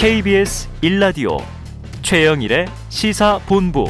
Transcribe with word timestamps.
KBS 0.00 0.66
1라디오 0.82 1.42
최영일의 2.00 2.64
시사본부 2.88 3.84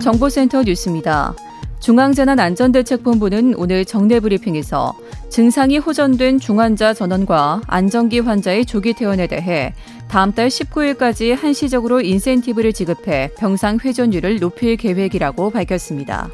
정보센터 0.00 0.62
뉴스입니다. 0.62 1.34
중앙재난안전대책본부는 1.80 3.54
오늘 3.56 3.84
정례 3.84 4.20
브리핑에서 4.20 4.96
증상이 5.28 5.78
호전된 5.78 6.38
중환자 6.38 6.94
전원과 6.94 7.62
안정기 7.66 8.20
환자의 8.20 8.64
조기 8.64 8.94
퇴원에 8.94 9.26
대해 9.26 9.74
다음 10.06 10.32
달 10.32 10.46
19일까지 10.46 11.34
한시적으로 11.34 12.00
인센티브를 12.00 12.72
지급해 12.72 13.32
병상 13.38 13.80
회전율을 13.84 14.38
높일 14.38 14.76
계획이라고 14.76 15.50
밝혔습니다. 15.50 16.28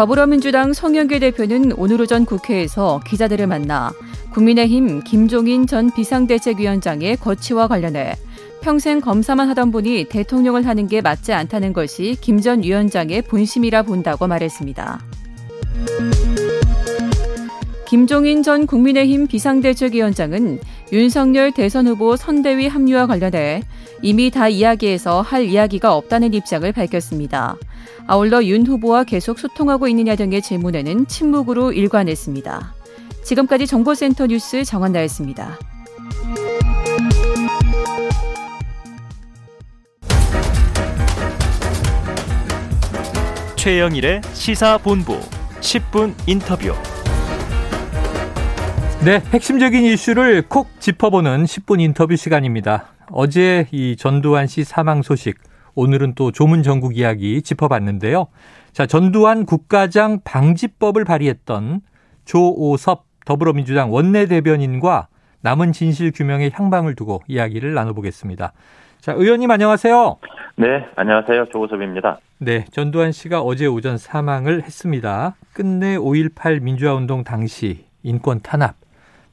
더불어민주당 0.00 0.72
송영길 0.72 1.20
대표는 1.20 1.72
오늘 1.76 2.00
오전 2.00 2.24
국회에서 2.24 3.02
기자들을 3.06 3.46
만나 3.46 3.92
국민의힘 4.32 5.04
김종인 5.04 5.66
전 5.66 5.90
비상대책위원장의 5.90 7.18
거취와 7.18 7.68
관련해 7.68 8.14
평생 8.62 9.02
검사만 9.02 9.50
하던 9.50 9.70
분이 9.70 10.06
대통령을 10.08 10.66
하는 10.66 10.86
게 10.86 11.02
맞지 11.02 11.34
않다는 11.34 11.74
것이 11.74 12.16
김 12.22 12.40
전 12.40 12.62
위원장의 12.62 13.20
본심이라 13.20 13.82
본다고 13.82 14.26
말했습니다. 14.26 15.00
김종인 17.86 18.42
전 18.42 18.66
국민의힘 18.66 19.26
비상대책위원장은 19.26 20.60
윤석열 20.92 21.52
대선 21.52 21.86
후보 21.86 22.16
선대위 22.16 22.68
합류와 22.68 23.06
관련해 23.06 23.62
이미 24.00 24.30
다 24.30 24.48
이야기해서 24.48 25.20
할 25.20 25.44
이야기가 25.44 25.94
없다는 25.94 26.32
입장을 26.32 26.72
밝혔습니다. 26.72 27.58
아울러 28.06 28.44
윤 28.44 28.66
후보와 28.66 29.04
계속 29.04 29.38
소통하고 29.38 29.88
있느냐 29.88 30.16
등의 30.16 30.42
질문에는 30.42 31.06
침묵으로 31.06 31.72
일관했습니다. 31.72 32.74
지금까지 33.24 33.66
정보센터 33.66 34.26
뉴스 34.26 34.64
정한나였습니다. 34.64 35.58
최영일의 43.56 44.22
시사본부 44.32 45.20
10분 45.60 46.14
인터뷰. 46.26 46.72
네, 49.04 49.22
핵심적인 49.32 49.84
이슈를 49.84 50.42
콕 50.48 50.68
짚어보는 50.80 51.44
10분 51.44 51.80
인터뷰 51.80 52.16
시간입니다. 52.16 52.94
어제 53.10 53.66
이 53.70 53.96
전두환 53.98 54.46
씨 54.46 54.64
사망 54.64 55.02
소식, 55.02 55.36
오늘은 55.74 56.14
또 56.14 56.32
조문 56.32 56.62
전국 56.62 56.96
이야기 56.96 57.42
짚어봤는데요. 57.42 58.26
자, 58.72 58.86
전두환 58.86 59.46
국가장 59.46 60.20
방지법을 60.24 61.04
발의했던 61.04 61.80
조오섭 62.24 63.04
더불어민주당 63.24 63.92
원내대변인과 63.92 65.08
남은 65.42 65.72
진실 65.72 66.12
규명의 66.12 66.50
향방을 66.52 66.94
두고 66.94 67.22
이야기를 67.26 67.74
나눠보겠습니다. 67.74 68.52
자, 69.00 69.12
의원님 69.12 69.50
안녕하세요. 69.50 70.18
네, 70.56 70.86
안녕하세요. 70.96 71.46
조호섭입니다. 71.52 72.18
네, 72.38 72.66
전두환 72.70 73.12
씨가 73.12 73.40
어제 73.40 73.66
오전 73.66 73.96
사망을 73.96 74.62
했습니다. 74.62 75.36
끝내 75.52 75.96
5.18 75.96 76.60
민주화운동 76.60 77.24
당시 77.24 77.86
인권 78.02 78.40
탄압, 78.40 78.76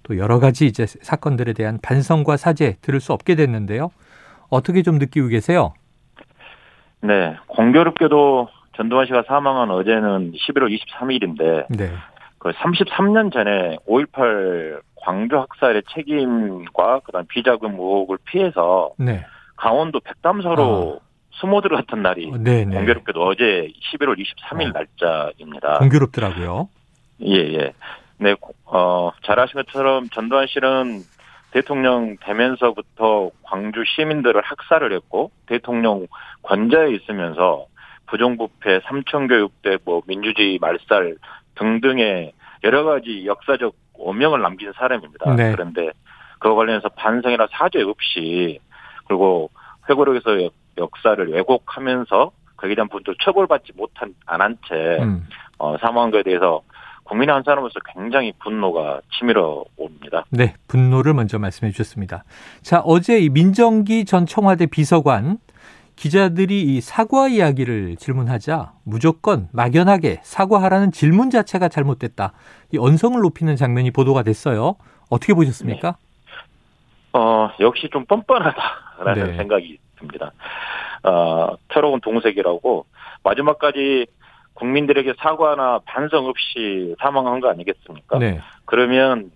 또 0.04 0.18
여러 0.18 0.40
가지 0.40 0.66
이제 0.66 0.86
사건들에 0.86 1.54
대한 1.54 1.80
반성과 1.82 2.38
사죄 2.38 2.78
들을 2.82 3.02
수 3.02 3.12
없게 3.12 3.36
됐는데요. 3.36 3.92
어떻게 4.50 4.82
좀 4.84 4.98
느끼고 4.98 5.28
계세요? 5.28 5.74
네, 7.08 7.38
공교롭게도 7.48 8.50
전두환 8.76 9.06
씨가 9.06 9.24
사망한 9.28 9.72
어제는 9.72 10.34
11월 10.34 10.78
23일인데, 10.78 11.66
네. 11.70 11.92
그 12.38 12.52
33년 12.52 13.34
전에 13.34 13.78
5.18 13.88 14.82
광주 15.02 15.38
학살의 15.38 15.84
책임과 15.94 17.00
그다음 17.00 17.26
비자금 17.28 17.72
의혹을 17.74 18.18
피해서 18.26 18.92
네. 18.98 19.26
강원도 19.56 20.00
백담서로 20.02 21.00
아. 21.02 21.06
수모 21.32 21.62
들어갔던 21.62 22.02
날이 22.02 22.32
네네. 22.32 22.66
네. 22.66 22.76
공교롭게도 22.76 23.24
어제 23.24 23.72
11월 23.94 24.18
23일 24.20 24.70
어. 24.70 24.72
날짜입니다. 24.74 25.80
공교롭더라고요. 25.80 26.70
예, 27.26 27.36
예. 27.36 27.74
네, 28.20 28.36
어, 28.66 29.12
잘 29.24 29.40
아신 29.40 29.62
것처럼 29.62 30.10
전두환 30.10 30.48
씨는 30.48 31.04
대통령 31.52 32.18
되면서부터 32.22 33.32
광주 33.44 33.84
시민들을 33.86 34.42
학살을 34.42 34.94
했고 34.94 35.32
대통령 35.46 36.08
관저에 36.44 36.92
있으면서 36.92 37.66
부정부패, 38.08 38.82
삼천교육대, 38.86 39.80
뭐 39.86 40.02
민주주의 40.08 40.58
말살 40.60 41.18
등등의 41.56 42.34
여러 42.64 42.84
가지 42.84 43.26
역사적 43.26 43.76
오명을 43.94 44.42
남긴 44.42 44.72
사람입니다. 44.74 45.36
네. 45.36 45.52
그런데 45.52 45.92
그와 46.40 46.56
관련해서 46.56 46.90
반성이나 46.90 47.48
사죄 47.52 47.82
없이 47.82 48.60
그리고 49.08 49.50
회고록에서 49.90 50.50
역사를 50.78 51.28
왜곡하면서 51.28 52.32
거기에 52.58 52.76
대한 52.76 52.88
분도 52.90 53.14
처벌받지 53.16 53.74
못한 53.76 54.14
안 54.26 54.42
한채 54.42 55.00
음. 55.02 55.28
어, 55.58 55.78
사망한 55.78 56.12
것에 56.12 56.24
대해서 56.24 56.62
국민 57.08 57.30
한 57.30 57.42
사람으로서 57.44 57.80
굉장히 57.94 58.34
분노가 58.40 59.00
치밀어 59.18 59.64
옵니다. 59.78 60.26
네, 60.30 60.56
분노를 60.68 61.14
먼저 61.14 61.40
말씀해 61.40 61.72
주셨습니다. 61.72 62.26
자, 62.62 62.82
어제 62.84 63.20
이 63.20 63.30
민정기 63.30 64.04
전 64.06 64.26
청와대 64.26 64.66
비서관 64.66 65.38
기자들이 65.96 66.62
이 66.62 66.82
사과 66.82 67.28
이야기를 67.28 67.96
질문하자 67.96 68.74
무조건 68.84 69.48
막연하게 69.54 70.20
사과하라는 70.22 70.92
질문 70.92 71.30
자체가 71.30 71.70
잘못됐다. 71.70 72.34
이 72.74 72.78
언성을 72.78 73.20
높이는 73.20 73.56
장면이 73.56 73.92
보도가 73.92 74.24
됐어요. 74.24 74.76
어떻게 75.10 75.34
보셨습니까? 75.34 75.96
네. 75.98 77.18
어, 77.20 77.50
역시 77.62 77.90
좀 77.92 78.06
뻔뻔하다라는 78.06 79.32
네. 79.32 79.38
생각이 79.38 79.80
듭니다. 79.98 80.34
어, 81.04 81.56
새로운 81.74 82.02
동색이라고 82.02 82.86
마지막까지 83.24 84.08
국민들에게 84.58 85.14
사과나 85.20 85.80
반성 85.86 86.26
없이 86.26 86.96
사망한 87.00 87.40
거 87.40 87.50
아니겠습니까? 87.50 88.18
네. 88.18 88.42
그러면 88.66 89.32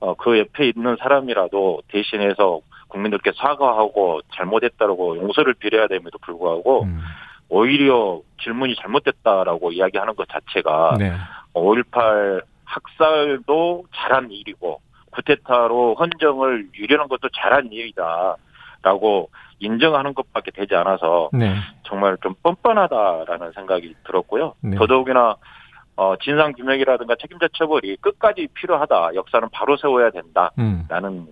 어, 0.00 0.14
그 0.14 0.38
옆에 0.38 0.68
있는 0.68 0.96
사람이라도 0.98 1.82
대신해서 1.88 2.60
국민들께 2.88 3.32
사과하고 3.36 4.20
잘못했다라고 4.34 5.18
용서를 5.18 5.54
빌어야 5.54 5.86
됨에도 5.86 6.18
불구하고 6.18 6.84
음. 6.84 7.00
오히려 7.48 8.20
질문이 8.42 8.74
잘못됐다라고 8.76 9.72
이야기하는 9.72 10.16
것 10.16 10.28
자체가 10.28 10.96
네. 10.98 11.12
5.18 11.54 12.42
학살도 12.64 13.84
잘한 13.94 14.32
일이고 14.32 14.80
쿠데타로 15.12 15.94
헌정을 15.94 16.68
유려한 16.74 17.06
것도 17.06 17.28
잘한 17.32 17.70
일이다라고 17.70 19.30
인정하는 19.64 20.14
것밖에 20.14 20.50
되지 20.50 20.74
않아서 20.74 21.30
네. 21.32 21.54
정말 21.84 22.16
좀 22.22 22.34
뻔뻔하다라는 22.42 23.52
생각이 23.52 23.94
들었고요. 24.06 24.54
네. 24.60 24.76
더더욱이나 24.76 25.36
어, 25.96 26.14
진상 26.22 26.52
규명이라든가 26.52 27.14
책임자 27.20 27.46
처벌이 27.56 27.96
끝까지 27.96 28.48
필요하다. 28.54 29.14
역사는 29.14 29.48
바로 29.52 29.76
세워야 29.76 30.10
된다라는 30.10 31.10
음. 31.10 31.26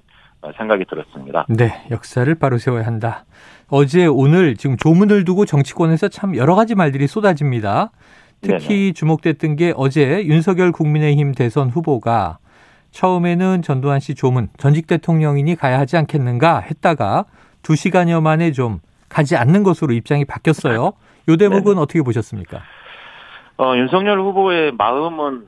생각이 0.57 0.85
들었습니다. 0.87 1.47
네, 1.49 1.87
역사를 1.91 2.33
바로 2.35 2.59
세워야 2.59 2.85
한다. 2.85 3.25
어제 3.69 4.07
오늘 4.07 4.57
지금 4.57 4.77
조문을 4.77 5.25
두고 5.25 5.45
정치권에서 5.47 6.09
참 6.09 6.37
여러 6.37 6.55
가지 6.55 6.75
말들이 6.75 7.07
쏟아집니다. 7.07 7.91
특히 8.41 8.69
네네. 8.69 8.93
주목됐던 8.93 9.57
게 9.57 9.73
어제 9.77 10.25
윤석열 10.25 10.73
국민의힘 10.73 11.33
대선 11.33 11.71
후보가 11.71 12.39
처음에는 12.91 13.63
전두환 13.63 14.01
씨 14.01 14.15
조문 14.15 14.49
전직 14.59 14.87
대통령이니 14.87 15.57
가야 15.57 15.79
하지 15.79 15.97
않겠는가 15.97 16.59
했다가 16.59 17.25
두 17.63 17.77
시간여 17.77 18.21
만에 18.21 18.53
좀 18.53 18.81
가지 19.09 19.37
않는 19.37 19.63
것으로 19.63 19.93
입장이 19.93 20.25
바뀌었어요. 20.25 20.93
요 21.29 21.37
대목은 21.37 21.75
네 21.75 21.81
어떻게 21.81 22.03
보셨습니까? 22.03 22.63
어, 23.59 23.77
윤석열 23.77 24.21
후보의 24.21 24.73
마음은 24.73 25.47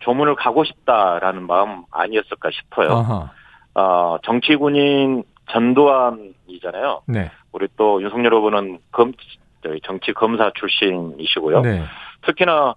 조문을 0.00 0.34
가고 0.34 0.64
싶다라는 0.64 1.46
마음 1.46 1.84
아니었을까 1.90 2.50
싶어요. 2.50 3.30
어, 3.74 4.16
정치군인 4.24 5.22
전두환이잖아요. 5.50 7.02
네. 7.06 7.30
우리 7.52 7.68
또 7.76 8.02
윤석열 8.02 8.34
후보는 8.34 8.78
검, 8.90 9.12
정치 9.84 10.12
검사 10.12 10.50
출신이시고요. 10.54 11.60
네. 11.60 11.84
특히나 12.22 12.74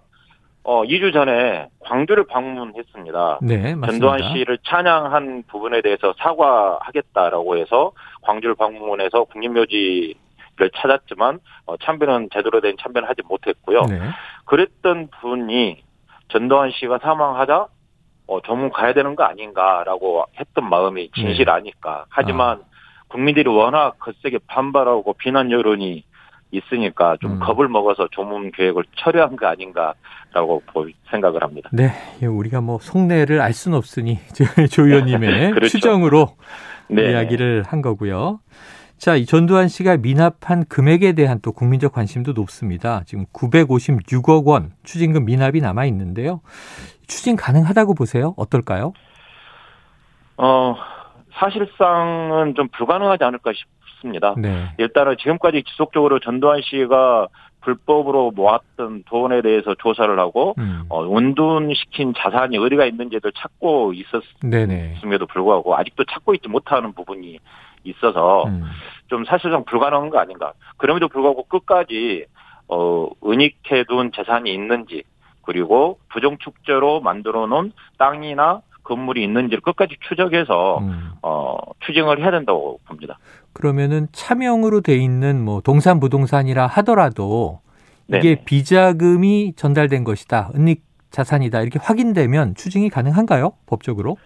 어, 0.68 0.82
2주 0.82 1.12
전에 1.12 1.68
광주를 1.78 2.26
방문했습니다. 2.26 3.38
네, 3.42 3.76
맞습니다. 3.76 3.86
전두환 3.86 4.34
씨를 4.34 4.58
찬양한 4.64 5.44
부분에 5.46 5.80
대해서 5.80 6.12
사과하겠다라고 6.18 7.56
해서 7.56 7.92
광주를 8.22 8.56
방문해서 8.56 9.24
국립묘지를 9.24 10.16
찾았지만 10.74 11.38
어, 11.66 11.76
참배는 11.76 12.30
제대로 12.32 12.60
된 12.60 12.74
참배는 12.82 13.08
하지 13.08 13.22
못했고요. 13.28 13.82
네. 13.82 14.00
그랬던 14.46 15.10
분이 15.20 15.84
전두환 16.30 16.72
씨가 16.72 16.98
사망하자 16.98 17.66
어, 18.26 18.40
전문 18.42 18.70
가야 18.70 18.92
되는 18.92 19.14
거 19.14 19.22
아닌가라고 19.22 20.24
했던 20.40 20.68
마음이 20.68 21.12
진실 21.12 21.44
네. 21.44 21.52
아니까. 21.52 22.06
하지만 22.08 22.58
아. 22.58 23.06
국민들이 23.06 23.48
워낙 23.48 24.00
거세게 24.00 24.40
반발하고 24.48 25.12
비난 25.12 25.52
여론이 25.52 26.02
있으니까 26.50 27.16
좀 27.20 27.32
음. 27.32 27.38
겁을 27.40 27.68
먹어서 27.68 28.08
조문 28.12 28.52
계획을 28.52 28.84
철회한 28.96 29.36
거 29.36 29.46
아닌가라고 29.46 30.62
보- 30.66 30.88
생각을 31.10 31.42
합니다. 31.42 31.68
네, 31.72 31.90
예, 32.22 32.26
우리가 32.26 32.60
뭐 32.60 32.78
속내를 32.80 33.40
알 33.40 33.52
수는 33.52 33.76
없으니 33.76 34.18
조 34.70 34.86
의원님의 34.86 35.50
그렇죠. 35.52 35.68
추정으로 35.68 36.36
네. 36.88 37.10
이야기를 37.10 37.64
한 37.66 37.82
거고요. 37.82 38.40
자, 38.96 39.14
이 39.16 39.26
전두환 39.26 39.68
씨가 39.68 39.98
미납한 39.98 40.64
금액에 40.68 41.12
대한 41.12 41.40
또 41.42 41.52
국민적 41.52 41.92
관심도 41.92 42.32
높습니다. 42.32 43.02
지금 43.04 43.26
956억 43.32 44.46
원 44.46 44.70
추징금 44.84 45.26
미납이 45.26 45.60
남아 45.60 45.84
있는데요. 45.86 46.40
추징 47.06 47.36
가능하다고 47.36 47.92
보세요? 47.94 48.32
어떨까요? 48.38 48.94
어, 50.38 50.76
사실상은 51.34 52.54
좀 52.54 52.68
불가능하지 52.68 53.24
않을까 53.24 53.52
싶 53.54 53.66
습니다. 54.06 54.34
네. 54.38 54.72
일단은 54.78 55.16
지금까지 55.18 55.64
지속적으로 55.64 56.20
전두환 56.20 56.60
씨가 56.62 57.28
불법으로 57.60 58.30
모았던 58.30 59.04
돈에 59.06 59.42
대해서 59.42 59.74
조사를 59.74 60.16
하고 60.18 60.54
음. 60.58 60.84
어, 60.88 61.02
운둔시킨 61.02 62.14
자산이 62.16 62.56
어디가 62.58 62.86
있는지를 62.86 63.32
찾고. 63.32 63.92
있었음에도 63.92 65.26
불구하고 65.26 65.76
아직도 65.76 66.04
찾고 66.04 66.34
있지 66.34 66.48
못하는 66.48 66.92
부분이 66.92 67.38
있어서 67.84 68.44
음. 68.44 68.64
좀 69.08 69.24
사실상 69.24 69.64
불가능한 69.64 70.10
거 70.10 70.18
아닌가. 70.18 70.52
그럼에도 70.76 71.08
불구하고 71.08 71.44
끝까지 71.44 72.26
어, 72.68 73.08
은닉해둔 73.24 74.12
재산이 74.14 74.52
있는지 74.52 75.02
그리고 75.42 75.98
부정축제로 76.10 77.00
만들어 77.00 77.46
놓은 77.46 77.72
땅이나 77.98 78.60
건물이 78.86 79.22
있는지를 79.24 79.60
끝까지 79.60 79.96
추적해서 80.08 80.78
음. 80.78 81.10
어, 81.22 81.56
추징을 81.86 82.20
해야 82.20 82.30
된다고 82.30 82.78
봅니다. 82.86 83.18
그러면은 83.52 84.08
차명으로 84.12 84.80
돼 84.80 84.96
있는 84.96 85.44
뭐 85.44 85.60
동산 85.60 86.00
부동산이라 86.00 86.66
하더라도 86.66 87.60
이게 88.08 88.20
네네. 88.20 88.44
비자금이 88.44 89.54
전달된 89.56 90.04
것이다. 90.04 90.50
은닉 90.54 90.82
자산이다. 91.10 91.60
이렇게 91.62 91.78
확인되면 91.82 92.54
추징이 92.54 92.88
가능한가요? 92.90 93.52
법적으로? 93.66 94.16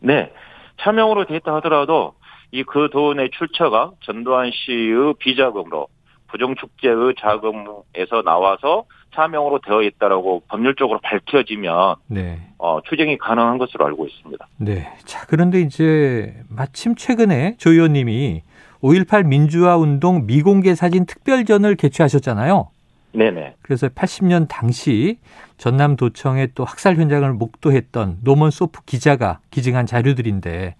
네. 0.00 0.32
차명으로 0.80 1.26
돼 1.26 1.36
있다 1.36 1.54
하더라도 1.56 2.14
이 2.50 2.64
그 2.64 2.88
돈의 2.92 3.30
출처가 3.30 3.92
전두환 4.00 4.50
씨의 4.52 5.14
비자금으로 5.20 5.86
부정축제의 6.28 7.14
자금에서 7.18 8.22
나와서 8.24 8.84
차명으로 9.14 9.60
되어 9.60 9.82
있다라고 9.82 10.42
법률적으로 10.48 11.00
밝혀지면 11.02 11.96
네. 12.08 12.40
어, 12.58 12.80
추징이 12.82 13.18
가능한 13.18 13.58
것으로 13.58 13.86
알고 13.86 14.06
있습니다. 14.06 14.46
네. 14.58 14.92
자, 15.04 15.26
그런데 15.28 15.60
이제 15.60 16.34
마침 16.48 16.94
최근에 16.94 17.56
조 17.58 17.72
의원님이 17.72 18.42
5.18 18.82 19.26
민주화 19.26 19.76
운동 19.76 20.26
미공개 20.26 20.74
사진 20.74 21.06
특별전을 21.06 21.76
개최하셨잖아요. 21.76 22.70
네네. 23.12 23.56
그래서 23.62 23.88
80년 23.88 24.46
당시 24.48 25.18
전남도청의 25.58 26.50
또 26.54 26.64
학살 26.64 26.96
현장을 26.96 27.30
목도했던 27.32 28.18
노먼 28.22 28.50
소프 28.50 28.84
기자가 28.84 29.40
기증한 29.50 29.86
자료들인데 29.86 30.74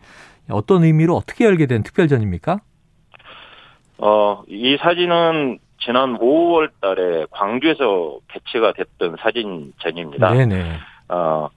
어떤 0.51 0.83
의미로 0.83 1.15
어떻게 1.15 1.45
열게 1.45 1.67
된 1.67 1.83
특별전입니까? 1.83 2.61
어, 3.99 4.43
이 4.49 4.77
사진은 4.81 5.59
지난 5.85 6.17
5월 6.19 6.71
달에 6.81 7.27
광주에서 7.31 8.19
개최가 8.29 8.73
됐던 8.73 9.17
사진전입니다. 9.21 10.33
네네. 10.33 10.79
어, 11.09 11.49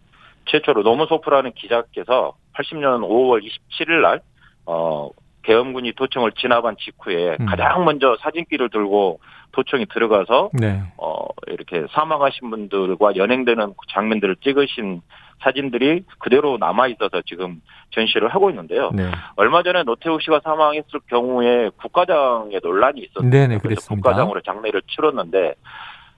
최초로 0.45 0.83
노무소프라는 0.83 1.51
기자께서 1.53 2.33
80년 2.53 3.01
5월 3.01 3.43
27일 3.43 4.01
날, 4.01 4.21
어, 4.65 5.09
계엄군이 5.43 5.93
도청을 5.93 6.31
진압한 6.33 6.75
직후에 6.79 7.37
음. 7.39 7.45
가장 7.45 7.85
먼저 7.85 8.17
사진기를 8.21 8.69
들고 8.69 9.19
도청이 9.51 9.85
들어가서, 9.93 10.49
네. 10.53 10.81
어, 10.97 11.25
이렇게 11.47 11.85
사망하신 11.91 12.49
분들과 12.49 13.15
연행되는 13.15 13.73
장면들을 13.89 14.37
찍으신 14.37 15.01
사진들이 15.41 16.03
그대로 16.19 16.57
남아 16.57 16.87
있어서 16.87 17.21
지금 17.25 17.61
전시를 17.91 18.29
하고 18.29 18.49
있는데요. 18.49 18.91
네. 18.93 19.11
얼마 19.35 19.63
전에 19.63 19.83
노태우 19.83 20.19
씨가 20.19 20.41
사망했을 20.43 21.01
경우에 21.07 21.69
국가장의 21.77 22.59
논란이 22.63 23.01
있었어요. 23.01 23.29
네네, 23.29 23.59
그래서. 23.59 23.93
국가장으로 23.93 24.41
장례를 24.41 24.81
치렀는데 24.87 25.55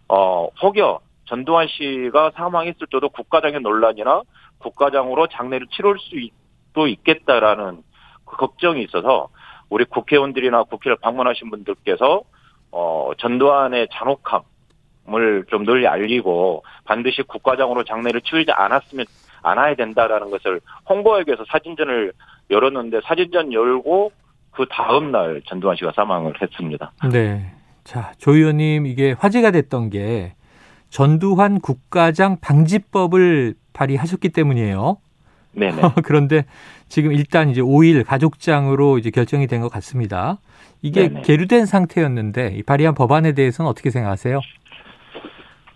어 0.07 0.47
혹여 0.61 0.99
전두환 1.25 1.67
씨가 1.67 2.31
사망했을 2.35 2.87
때도 2.91 3.09
국가장의 3.09 3.61
논란이나 3.61 4.21
국가장으로 4.59 5.27
장례를 5.27 5.67
치를 5.67 5.95
수도 5.99 6.87
있겠다라는 6.87 7.83
그 8.25 8.37
걱정이 8.37 8.83
있어서 8.83 9.29
우리 9.69 9.83
국회의원들이나 9.85 10.63
국회를 10.63 10.97
방문하신 11.01 11.49
분들께서 11.49 12.21
어 12.71 13.11
전두환의 13.17 13.89
잔혹함 13.91 14.41
을 15.15 15.45
좀 15.49 15.63
널리 15.65 15.87
알리고 15.87 16.63
반드시 16.83 17.21
국가장으로 17.23 17.83
장례를 17.85 18.21
치르지 18.21 18.51
않았으면 18.51 19.05
않아야 19.41 19.75
된다라는 19.75 20.29
것을 20.31 20.59
홍보하기 20.89 21.25
위해서 21.29 21.45
사진전을 21.49 22.11
열었는데 22.49 22.99
사진전 23.05 23.53
열고 23.53 24.11
그 24.51 24.65
다음 24.69 25.11
날 25.11 25.41
전두환 25.45 25.75
씨가 25.77 25.93
사망을 25.95 26.33
했습니다. 26.41 26.91
네. 27.11 27.51
자, 27.83 28.11
조 28.17 28.33
의원님 28.35 28.85
이게 28.85 29.13
화제가 29.17 29.51
됐던 29.51 29.89
게 29.91 30.33
전두환 30.89 31.59
국가장 31.61 32.37
방지법을 32.41 33.53
발의하셨기 33.73 34.29
때문이에요. 34.29 34.97
네네. 35.53 35.81
그런데 36.03 36.45
지금 36.89 37.13
일단 37.13 37.49
이제 37.49 37.61
5일 37.61 38.05
가족장으로 38.05 38.97
이제 38.97 39.09
결정이 39.11 39.47
된 39.47 39.61
것 39.61 39.69
같습니다. 39.71 40.37
이게 40.81 41.07
네네. 41.09 41.21
계류된 41.21 41.65
상태였는데 41.65 42.55
이 42.57 42.63
발의한 42.63 42.93
법안에 42.95 43.33
대해서는 43.33 43.69
어떻게 43.69 43.89
생각하세요? 43.89 44.39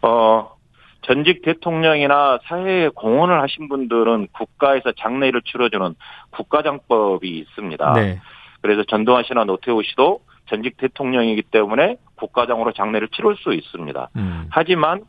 어, 0.01 0.55
전직 1.03 1.41
대통령이나 1.41 2.39
사회에 2.43 2.89
공헌을 2.89 3.41
하신 3.41 3.69
분들은 3.69 4.27
국가에서 4.33 4.91
장례를 4.93 5.41
치러주는 5.43 5.95
국가장법이 6.31 7.27
있습니다. 7.27 7.93
네. 7.93 8.19
그래서 8.61 8.83
전두환 8.83 9.23
씨나 9.23 9.45
노태우 9.45 9.81
씨도 9.83 10.21
전직 10.47 10.77
대통령이기 10.77 11.43
때문에 11.43 11.97
국가장으로 12.15 12.73
장례를 12.73 13.07
치를 13.09 13.35
수 13.37 13.53
있습니다. 13.53 14.09
음. 14.15 14.47
하지만 14.51 15.03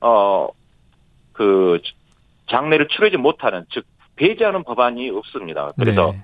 어 0.00 0.48
그 1.36 1.80
장례를 2.48 2.88
치르지 2.88 3.18
못하는 3.18 3.66
즉 3.70 3.84
배제하는 4.16 4.64
법안이 4.64 5.10
없습니다. 5.10 5.72
그래서 5.78 6.12
네. 6.12 6.22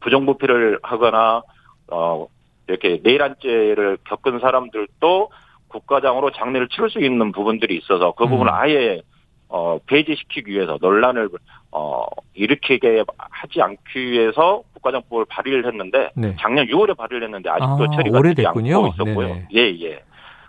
부정부패를 0.00 0.80
하거나 0.82 1.42
어 1.90 2.26
이렇게 2.68 3.00
내란죄를 3.02 3.98
겪은 4.04 4.40
사람들도 4.40 5.30
국가장으로 5.68 6.30
장례를 6.32 6.68
치를 6.68 6.90
수 6.90 7.00
있는 7.00 7.32
부분들이 7.32 7.76
있어서 7.76 8.12
그 8.12 8.26
부분을 8.26 8.52
음. 8.52 8.54
아예 8.54 9.02
어 9.48 9.78
배제시키기 9.86 10.50
위해서 10.50 10.78
논란을 10.80 11.28
어 11.72 12.04
일으키게 12.34 13.04
하지 13.16 13.62
않기 13.62 14.10
위해서 14.10 14.62
국가장법을 14.74 15.24
발의를 15.28 15.66
했는데 15.66 16.10
네. 16.14 16.36
작년 16.38 16.66
6월에 16.66 16.96
발의를 16.96 17.24
했는데 17.24 17.48
아직도 17.48 17.84
아, 17.84 17.96
처리가 17.96 18.22
되지. 18.22 18.46
않고 18.46 18.60
있었고요. 18.60 19.28
네네. 19.28 19.48
예, 19.54 19.60
예. 19.80 20.02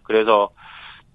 그래서 0.03 0.49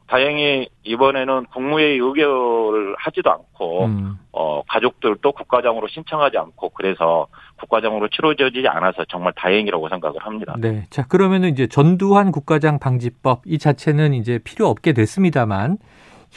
다행히 0.07 0.69
이번에는 0.83 1.47
국무회의 1.47 1.99
의결을 1.99 2.95
하지도 2.99 3.31
않고 3.33 3.87
음. 3.87 4.19
어, 4.33 4.63
가족들도 4.69 5.33
국가장으로 5.33 5.89
신청하지 5.89 6.37
않고 6.37 6.71
그래서 6.71 7.27
국가장으로 7.59 8.09
치러지지 8.09 8.69
않아서 8.69 9.05
정말 9.09 9.33
다행이라고 9.35 9.89
생각을 9.89 10.21
합니다. 10.21 10.55
네. 10.59 10.85
자, 10.91 11.07
그러면은 11.07 11.51
이제 11.51 11.67
전두환 11.67 12.33
국가장 12.33 12.79
방지법 12.79 13.43
이 13.47 13.59
자체는 13.59 14.13
이제 14.13 14.39
필요 14.45 14.67
없게 14.67 14.93
됐습니다만 14.93 15.79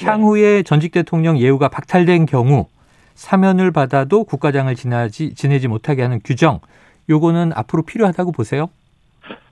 향후에 0.02 0.64
전직 0.64 0.92
대통령 0.92 1.38
예우가 1.38 1.68
박탈된 1.68 2.26
경우 2.26 2.68
사면을 3.16 3.72
받아도 3.72 4.24
국가장을 4.24 4.74
지나지 4.76 5.34
지내지 5.34 5.68
못하게 5.68 6.04
하는 6.04 6.20
규정 6.24 6.62
요거는 7.10 7.52
앞으로 7.56 7.84
필요하다고 7.84 8.32
보세요? 8.32 8.70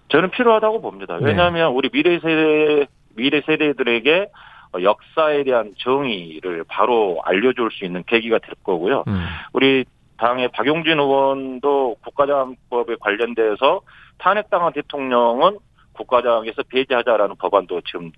저는 0.10 0.30
필요하다고 0.32 0.82
봅니다. 0.82 1.18
네. 1.18 1.26
왜냐하면 1.26 1.72
우리 1.72 1.90
미래 1.90 2.20
세대 2.20 2.88
미래 3.16 3.42
세대들에게 3.46 4.28
어, 4.74 4.82
역사에 4.82 5.44
대한 5.44 5.74
정의를 5.78 6.66
바로 6.68 7.22
알려줄 7.24 7.72
수 7.72 7.86
있는 7.86 8.04
계기가 8.06 8.40
될 8.40 8.52
거고요. 8.64 9.04
음. 9.08 9.26
우리 9.54 9.86
당의 10.18 10.50
박용진 10.50 11.00
의원도 11.00 11.98
국가장법에 12.04 12.96
관련돼서 13.00 13.82
탄핵당한 14.18 14.72
대통령은 14.74 15.58
국가장에서 15.94 16.64
배제하자라는 16.70 17.36
법안도 17.38 17.82
지금 17.82 18.12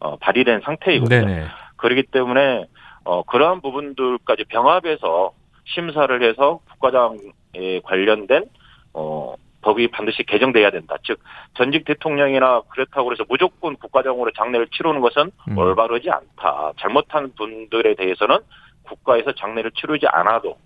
어, 0.00 0.16
발의된 0.16 0.60
상태이거든요. 0.64 1.26
네네. 1.26 1.46
그렇기 1.76 2.04
때문에 2.04 2.66
어, 3.04 3.22
그러한 3.22 3.60
부분들까지 3.60 4.44
병합해서 4.44 5.32
심사를 5.66 6.22
해서 6.22 6.60
국가장에 6.70 7.80
관련된 7.84 8.44
어, 8.92 9.34
법이 9.64 9.88
반드시 9.88 10.22
개정돼야 10.24 10.70
된다. 10.70 10.96
즉 11.04 11.18
전직 11.54 11.86
대통령이나 11.86 12.60
그렇다고 12.68 13.12
해서 13.12 13.24
무조건 13.28 13.76
국가장으로 13.76 14.30
장례를 14.36 14.68
치르는 14.68 15.00
것은 15.00 15.30
음. 15.48 15.58
올바르지 15.58 16.10
않다. 16.10 16.72
잘못한 16.78 17.32
분들에 17.34 17.94
대해서는 17.94 18.38
국가에서 18.82 19.32
장례를 19.32 19.70
치르지 19.72 20.06
않아도 20.06 20.58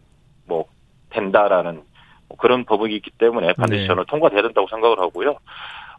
뭐 0.47 0.65
된다라는 1.11 1.83
그런 2.39 2.65
법이 2.65 2.95
있기 2.97 3.13
때문에 3.13 3.53
반드시 3.55 3.83
네. 3.83 3.87
저는 3.87 4.05
통과돼야 4.09 4.43
된다고 4.43 4.67
생각을 4.69 4.99
하고요. 4.99 5.37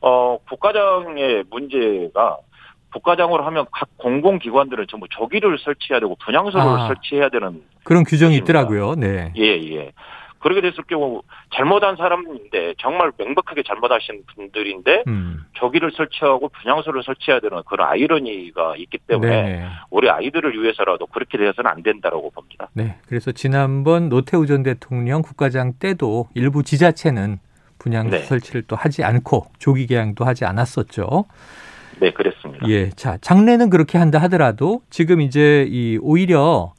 어, 0.01 0.37
국가장의 0.49 1.45
문제가 1.49 2.37
국가장으로 2.91 3.45
하면 3.45 3.65
각 3.71 3.87
공공기관들은 3.97 4.87
전부 4.89 5.07
조기를 5.09 5.57
설치해야 5.59 5.99
되고 6.01 6.15
분향소를 6.25 6.65
아. 6.65 6.87
설치해야 6.87 7.29
되는 7.29 7.63
그런 7.83 8.03
규정이 8.03 8.35
있습니다. 8.35 8.43
있더라고요. 8.43 8.95
네. 8.95 9.31
예, 9.37 9.43
예. 9.43 9.91
그렇게 10.39 10.61
됐을 10.61 10.83
경우 10.85 11.21
잘못한 11.53 11.95
사람인데 11.97 12.75
정말 12.79 13.11
명백하게 13.17 13.63
잘못하신 13.63 14.23
분들인데 14.35 15.03
음. 15.07 15.45
조기를 15.53 15.91
설치하고 15.91 16.49
분향소를 16.49 17.03
설치해야 17.03 17.39
되는 17.39 17.61
그런 17.67 17.87
아이러니가 17.89 18.75
있기 18.77 18.97
때문에 19.07 19.29
네. 19.29 19.69
우리 19.89 20.09
아이들을 20.09 20.61
위해서라도 20.61 21.05
그렇게 21.07 21.37
되어서는 21.37 21.69
안 21.69 21.83
된다라고 21.83 22.31
봅니다. 22.31 22.69
네. 22.73 22.97
그래서 23.07 23.31
지난번 23.31 24.09
노태우 24.09 24.45
전 24.45 24.63
대통령 24.63 25.21
국가장 25.21 25.73
때도 25.73 26.29
일부 26.35 26.63
지자체는 26.63 27.39
분양 27.77 28.09
네. 28.09 28.19
설치를 28.19 28.63
또 28.63 28.75
하지 28.75 29.03
않고 29.03 29.47
조기 29.57 29.87
개양도 29.87 30.25
하지 30.25 30.45
않았었죠. 30.45 31.25
네, 31.99 32.11
그랬습니다. 32.11 32.67
예. 32.69 32.89
자, 32.91 33.17
장례는 33.17 33.69
그렇게 33.69 33.97
한다 33.97 34.19
하더라도 34.19 34.81
지금 34.89 35.21
이제 35.21 35.65
이 35.69 35.97
오히려 36.01 36.73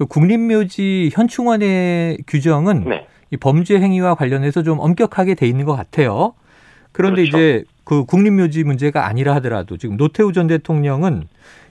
그 0.00 0.06
국립묘지 0.06 1.10
현충원의 1.12 2.20
규정은 2.26 2.84
네. 2.88 3.06
이 3.30 3.36
범죄 3.36 3.78
행위와 3.78 4.14
관련해서 4.14 4.62
좀 4.62 4.78
엄격하게 4.80 5.34
돼 5.34 5.46
있는 5.46 5.66
것 5.66 5.76
같아요. 5.76 6.32
그런데 6.90 7.20
그렇죠. 7.24 7.36
이제 7.36 7.64
그 7.84 8.06
국립묘지 8.06 8.64
문제가 8.64 9.06
아니라 9.06 9.34
하더라도 9.34 9.76
지금 9.76 9.98
노태우 9.98 10.32
전 10.32 10.46
대통령은 10.46 11.28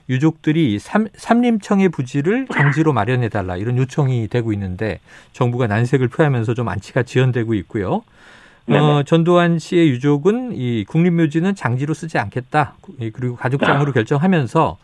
유족들이 0.08 0.78
삼, 0.78 1.08
삼림청의 1.12 1.88
부지를 1.88 2.46
장지로 2.52 2.92
마련해달라 2.92 3.56
이런 3.56 3.76
요청이 3.76 4.28
되고 4.28 4.52
있는데 4.52 5.00
정부가 5.32 5.66
난색을 5.66 6.06
표하면서 6.06 6.54
좀 6.54 6.68
안치가 6.68 7.02
지연되고 7.02 7.54
있고요. 7.54 8.04
어. 8.68 9.02
전두환 9.04 9.58
씨의 9.58 9.88
유족은 9.88 10.52
이 10.54 10.84
국립묘지는 10.86 11.56
장지로 11.56 11.94
쓰지 11.94 12.16
않겠다. 12.18 12.74
이 13.00 13.10
그리고 13.10 13.34
가족장으로 13.34 13.90
결정하면서 13.90 14.78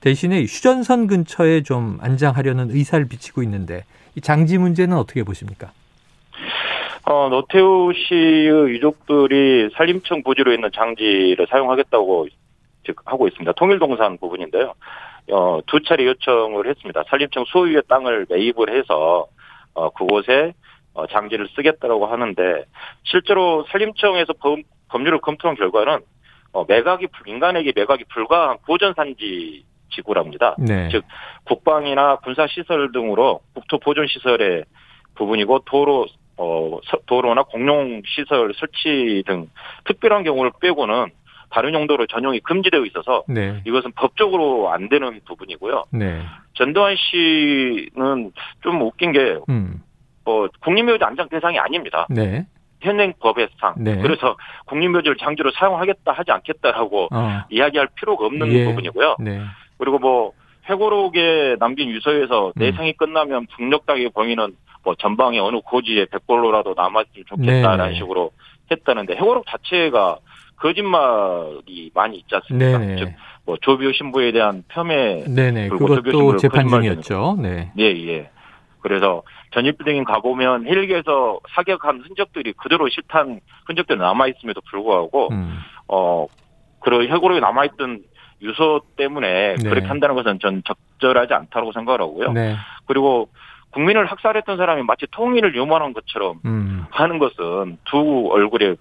대신에 0.00 0.42
휴전선 0.42 1.06
근처에 1.06 1.62
좀 1.62 1.98
안장하려는 2.00 2.70
의사를 2.70 3.06
비치고 3.06 3.42
있는데 3.42 3.84
이 4.16 4.20
장지 4.20 4.58
문제는 4.58 4.96
어떻게 4.96 5.22
보십니까? 5.22 5.72
어, 7.06 7.28
노태우 7.28 7.92
씨의 7.92 8.48
유족들이 8.70 9.70
산림청 9.74 10.22
부지로 10.22 10.52
있는 10.52 10.70
장지를 10.74 11.46
사용하겠다고 11.50 12.28
즉 12.86 12.96
하고 13.04 13.28
있습니다. 13.28 13.52
통일동산 13.52 14.16
부분인데요. 14.18 14.74
어, 15.32 15.60
두 15.66 15.82
차례 15.82 16.06
요청을 16.06 16.66
했습니다. 16.68 17.04
산림청 17.08 17.44
소유의 17.48 17.82
땅을 17.88 18.26
매입을 18.28 18.74
해서 18.76 19.26
어, 19.74 19.90
그곳에 19.90 20.54
어, 20.94 21.06
장지를 21.06 21.48
쓰겠다라고 21.54 22.06
하는데 22.06 22.64
실제로 23.04 23.64
산림청에서 23.70 24.32
범, 24.40 24.62
법률을 24.88 25.20
검토한 25.20 25.56
결과는 25.56 26.00
어, 26.52 26.64
매각이 26.66 27.06
불- 27.08 27.28
인간에게 27.28 27.72
매각이 27.76 28.04
불가한 28.08 28.56
보전 28.66 28.94
산지 28.94 29.64
지구랍니다. 29.90 30.54
네. 30.58 30.88
즉, 30.90 31.04
국방이나 31.44 32.16
군사 32.16 32.46
시설 32.46 32.92
등으로 32.92 33.40
국토 33.54 33.78
보존 33.78 34.06
시설의 34.06 34.64
부분이고 35.16 35.60
도로 35.66 36.06
어 36.36 36.78
서- 36.86 36.98
도로나 37.06 37.42
공용 37.42 38.00
시설 38.06 38.52
설치 38.56 39.22
등 39.26 39.48
특별한 39.84 40.24
경우를 40.24 40.52
빼고는 40.60 41.06
다른 41.50 41.74
용도로 41.74 42.06
전용이 42.06 42.40
금지되어 42.40 42.84
있어서 42.86 43.24
네. 43.28 43.60
이것은 43.66 43.92
법적으로 43.92 44.70
안 44.70 44.88
되는 44.88 45.20
부분이고요. 45.26 45.84
네. 45.90 46.22
전두환 46.54 46.94
씨는 46.96 48.32
좀 48.62 48.80
웃긴 48.82 49.12
게 49.12 49.36
음. 49.48 49.82
어, 50.24 50.46
국립묘지 50.62 51.02
안장 51.04 51.28
대상이 51.28 51.58
아닙니다. 51.58 52.06
네. 52.08 52.46
현행 52.80 53.12
법의상 53.20 53.74
네. 53.78 53.96
그래서 53.98 54.36
국립묘지를 54.66 55.16
장지로 55.18 55.50
사용하겠다 55.50 56.12
하지 56.12 56.30
않겠다라고 56.30 57.08
어. 57.12 57.40
이야기할 57.50 57.88
필요가 57.94 58.24
없는 58.26 58.50
예. 58.52 58.64
부분이고요. 58.64 59.16
네. 59.20 59.40
그리고 59.80 59.98
뭐 59.98 60.32
회고록에 60.68 61.56
남긴 61.58 61.90
유서에서 61.90 62.48
음. 62.48 62.52
내상이 62.54 62.92
끝나면 62.92 63.46
북녘땅의 63.46 64.10
범인은 64.10 64.54
뭐 64.84 64.94
전방에 64.94 65.38
어느 65.38 65.58
고지에 65.60 66.06
백골로라도 66.12 66.74
남았으면 66.76 67.24
좋겠다라는 67.26 67.86
네네. 67.86 67.96
식으로 67.96 68.30
했다는데 68.70 69.14
회고록 69.14 69.46
자체가 69.48 70.18
거짓말이 70.56 71.90
많이 71.94 72.18
있지 72.18 72.34
않습니까? 72.34 72.78
네네. 72.78 72.96
즉, 72.96 73.12
뭐 73.46 73.56
조비오 73.60 73.92
신부에 73.92 74.32
대한 74.32 74.62
폄훼, 74.68 75.24
네네. 75.34 75.70
그리고 75.70 75.86
그것도 75.86 76.36
재판 76.36 76.68
중이었죠. 76.68 77.38
네. 77.40 77.72
예, 77.78 77.84
예. 77.84 78.30
그래서 78.80 79.22
전입비등인 79.52 80.04
가보면 80.04 80.66
헬기에서 80.66 81.40
사격한 81.54 82.02
흔적들이 82.06 82.52
그대로 82.52 82.88
실탄 82.90 83.40
흔적들이 83.66 83.98
남아있음에도 83.98 84.60
불구하고, 84.70 85.28
음. 85.32 85.58
어, 85.88 86.26
그런 86.80 87.02
회고록에 87.02 87.40
남아있던 87.40 88.02
유서 88.42 88.80
때문에 88.96 89.56
네. 89.56 89.68
그렇게 89.68 89.86
한다는 89.86 90.14
것은 90.14 90.38
전 90.40 90.62
적절하지 90.66 91.34
않다고 91.34 91.72
생각을 91.72 92.00
하고요. 92.00 92.32
네. 92.32 92.56
그리고 92.86 93.28
국민을 93.70 94.06
학살했던 94.06 94.56
사람이 94.56 94.82
마치 94.82 95.06
통일을 95.10 95.54
요만한 95.54 95.92
것처럼 95.92 96.40
음. 96.44 96.84
하는 96.90 97.18
것은 97.18 97.78
두 97.84 98.28
얼굴의 98.32 98.76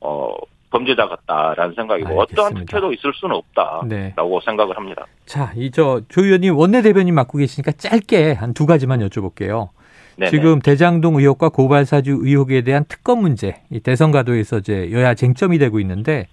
어, 0.00 0.34
범죄자 0.70 1.06
같다라는 1.06 1.74
생각이고 1.74 2.08
어떠한 2.18 2.52
알겠습니다. 2.56 2.64
특혜도 2.64 2.92
있을 2.94 3.12
수는 3.14 3.36
없다라고 3.36 3.88
네. 3.88 4.14
생각을 4.44 4.76
합니다. 4.76 5.06
자, 5.26 5.52
이저조 5.54 6.22
의원님 6.24 6.56
원내대변인 6.56 7.14
맡고 7.14 7.38
계시니까 7.38 7.72
짧게 7.72 8.32
한 8.32 8.54
두 8.54 8.66
가지만 8.66 9.00
여쭤볼게요. 9.06 9.68
네네. 10.16 10.30
지금 10.30 10.58
대장동 10.60 11.16
의혹과 11.16 11.50
고발사주 11.50 12.18
의혹에 12.22 12.62
대한 12.62 12.84
특검 12.88 13.20
문제, 13.20 13.62
이 13.70 13.80
대선과도에서 13.80 14.58
이제 14.58 14.90
여야 14.92 15.14
쟁점이 15.14 15.58
되고 15.58 15.78
있는데 15.80 16.26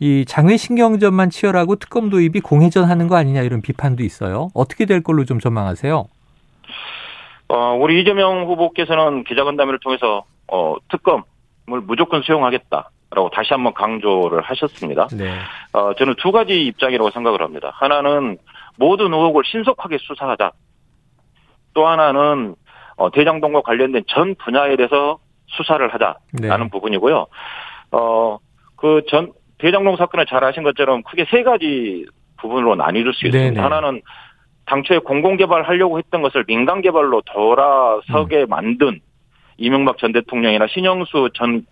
이 0.00 0.24
장외 0.24 0.56
신경전만 0.56 1.28
치열하고 1.28 1.76
특검 1.76 2.08
도입이 2.08 2.40
공회전 2.40 2.84
하는 2.84 3.06
거 3.06 3.16
아니냐 3.16 3.42
이런 3.42 3.60
비판도 3.60 4.02
있어요. 4.02 4.48
어떻게 4.54 4.86
될 4.86 5.02
걸로 5.02 5.26
좀 5.26 5.38
전망하세요? 5.38 6.06
어, 7.48 7.74
우리 7.78 8.00
이재명 8.00 8.46
후보께서는 8.46 9.24
기자간담회를 9.24 9.78
통해서 9.80 10.24
어, 10.48 10.76
특검을 10.90 11.22
무조건 11.82 12.22
수용하겠다 12.22 12.90
라고 13.10 13.28
다시 13.28 13.52
한번 13.52 13.74
강조를 13.74 14.40
하셨습니다. 14.40 15.08
네. 15.08 15.36
어, 15.74 15.92
저는 15.94 16.14
두 16.18 16.32
가지 16.32 16.64
입장이라고 16.64 17.10
생각을 17.10 17.42
합니다. 17.42 17.70
하나는 17.74 18.38
모든 18.78 19.12
의혹을 19.12 19.42
신속하게 19.44 19.98
수사하자. 20.00 20.52
또 21.74 21.86
하나는 21.86 22.54
어, 22.96 23.10
대장동과 23.10 23.62
관련된 23.62 24.04
전 24.06 24.34
분야에 24.36 24.76
대해서 24.76 25.18
수사를 25.46 25.86
하자라는 25.92 26.18
네. 26.64 26.68
부분이고요. 26.70 27.26
어, 27.92 28.38
그 28.76 29.02
전 29.10 29.32
대장동 29.60 29.96
사건을 29.96 30.26
잘 30.26 30.42
아신 30.44 30.62
것처럼 30.62 31.02
크게 31.02 31.26
세 31.30 31.42
가지 31.42 32.06
부분으로 32.38 32.74
나뉘어질 32.74 33.12
수 33.12 33.26
있습니다. 33.26 33.50
네네. 33.50 33.60
하나는 33.60 34.00
당초에 34.66 34.98
공공개발 34.98 35.62
하려고 35.62 35.98
했던 35.98 36.22
것을 36.22 36.44
민간개발로 36.46 37.22
돌아서게 37.26 38.42
음. 38.42 38.46
만든 38.48 39.00
이명박 39.58 39.98
전 39.98 40.12
대통령이나 40.12 40.66
신영수 40.68 41.30
전 41.34 41.66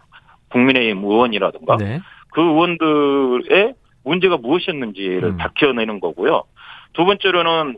국민의힘 0.50 1.02
의원이라든가 1.04 1.76
네. 1.76 2.00
그 2.32 2.42
의원들의 2.42 3.74
문제가 4.04 4.36
무엇이었는지를 4.36 5.24
음. 5.24 5.36
밝혀내는 5.38 6.00
거고요. 6.00 6.44
두 6.92 7.04
번째로는 7.04 7.76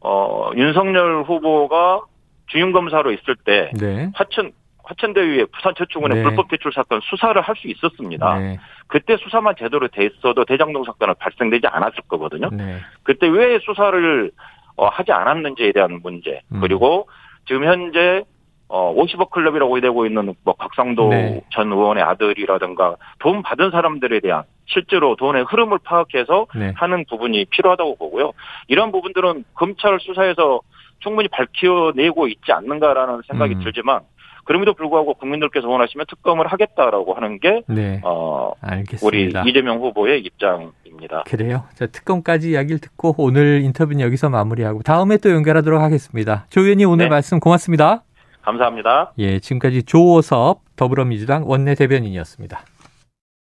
어 0.00 0.50
윤석열 0.56 1.24
후보가 1.24 2.02
주임 2.46 2.72
검사로 2.72 3.12
있을 3.12 3.36
때 3.44 3.70
네. 3.78 4.10
화천 4.14 4.52
화천대유의 4.88 5.46
부산저축은행 5.52 6.18
네. 6.18 6.22
불법 6.22 6.48
대출 6.48 6.72
사건 6.72 7.00
수사를 7.02 7.40
할 7.40 7.54
수 7.58 7.66
있었습니다. 7.68 8.38
네. 8.38 8.58
그때 8.86 9.16
수사만 9.16 9.54
제대로 9.58 9.88
됐어도 9.88 10.44
대장동 10.44 10.84
사건은 10.84 11.14
발생되지 11.18 11.66
않았을 11.66 12.02
거거든요. 12.06 12.50
네. 12.52 12.78
그때 13.02 13.26
왜 13.26 13.58
수사를 13.58 14.30
어, 14.76 14.86
하지 14.86 15.10
않았는지에 15.10 15.72
대한 15.72 16.00
문제 16.02 16.40
음. 16.52 16.60
그리고 16.60 17.08
지금 17.46 17.64
현재 17.64 18.22
어 18.68 18.94
50억 18.94 19.30
클럽이라고 19.30 19.80
되고 19.80 20.06
있는 20.06 20.34
뭐 20.44 20.54
각상도 20.54 21.08
네. 21.08 21.40
전 21.50 21.72
의원의 21.72 22.04
아들이라든가 22.04 22.96
돈 23.18 23.42
받은 23.42 23.70
사람들에 23.70 24.20
대한 24.20 24.44
실제로 24.66 25.16
돈의 25.16 25.44
흐름을 25.44 25.78
파악해서 25.82 26.46
네. 26.54 26.72
하는 26.76 27.04
부분이 27.08 27.46
필요하다고 27.46 27.96
보고요. 27.96 28.32
이런 28.68 28.92
부분들은 28.92 29.44
검찰 29.54 29.98
수사에서 30.00 30.60
충분히 31.00 31.28
밝혀내고 31.28 32.28
있지 32.28 32.52
않는가라는 32.52 33.22
생각이 33.26 33.54
음. 33.54 33.60
들지만 33.64 34.00
그럼에도 34.48 34.72
불구하고 34.72 35.12
국민들께서 35.12 35.68
원하시면 35.68 36.06
특검을 36.08 36.46
하겠다라고 36.46 37.12
하는 37.12 37.38
게 37.38 37.64
네. 37.66 38.00
어, 38.02 38.52
우리 38.62 38.70
알겠습니다. 38.70 39.42
이재명 39.42 39.78
후보의 39.82 40.22
입장입니다. 40.22 41.24
그래요. 41.26 41.64
자, 41.74 41.86
특검까지 41.86 42.52
이야기를 42.52 42.78
듣고 42.78 43.14
오늘 43.18 43.60
인터뷰는 43.60 44.00
여기서 44.00 44.30
마무리하고 44.30 44.82
다음에 44.82 45.18
또 45.18 45.30
연결하도록 45.30 45.82
하겠습니다. 45.82 46.46
조 46.48 46.62
의원님 46.62 46.88
오늘 46.88 47.04
네. 47.04 47.08
말씀 47.10 47.40
고맙습니다. 47.40 48.04
감사합니다. 48.40 49.12
예, 49.18 49.38
지금까지 49.38 49.82
조호섭 49.82 50.60
더불어민주당 50.76 51.42
원내 51.46 51.74
대변인이었습니다. 51.74 52.60